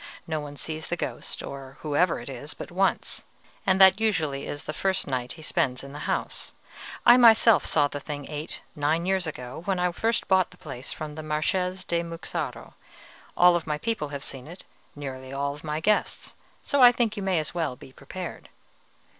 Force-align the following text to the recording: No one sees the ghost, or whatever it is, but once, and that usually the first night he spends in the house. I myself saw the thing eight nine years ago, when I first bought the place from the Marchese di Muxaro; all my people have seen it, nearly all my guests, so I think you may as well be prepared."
No 0.25 0.39
one 0.39 0.55
sees 0.55 0.87
the 0.87 0.95
ghost, 0.97 1.43
or 1.43 1.77
whatever 1.83 2.19
it 2.19 2.27
is, 2.27 2.55
but 2.55 2.71
once, 2.71 3.23
and 3.67 3.79
that 3.79 4.01
usually 4.01 4.51
the 4.51 4.73
first 4.73 5.05
night 5.05 5.33
he 5.33 5.43
spends 5.43 5.83
in 5.83 5.93
the 5.93 5.99
house. 6.09 6.53
I 7.05 7.17
myself 7.17 7.67
saw 7.67 7.87
the 7.87 7.99
thing 7.99 8.27
eight 8.27 8.61
nine 8.75 9.05
years 9.05 9.27
ago, 9.27 9.61
when 9.65 9.77
I 9.77 9.91
first 9.91 10.27
bought 10.27 10.49
the 10.49 10.57
place 10.57 10.91
from 10.91 11.13
the 11.13 11.21
Marchese 11.21 11.85
di 11.87 12.01
Muxaro; 12.01 12.73
all 13.37 13.61
my 13.67 13.77
people 13.77 14.07
have 14.07 14.23
seen 14.23 14.47
it, 14.47 14.63
nearly 14.95 15.31
all 15.31 15.59
my 15.61 15.79
guests, 15.79 16.33
so 16.63 16.81
I 16.81 16.91
think 16.91 17.15
you 17.15 17.21
may 17.21 17.37
as 17.37 17.53
well 17.53 17.75
be 17.75 17.93
prepared." 17.93 18.49